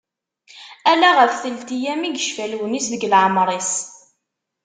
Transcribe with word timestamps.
Ala 0.91 1.09
ɣef 1.17 1.33
telt-yyam 1.41 2.01
i 2.03 2.09
yecfa 2.11 2.45
Lewnis 2.51 2.85
deg 2.91 3.07
leɛmer-is. 3.11 3.73